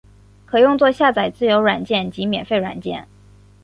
[0.47, 3.07] 可用作下载自由软件及免费软件。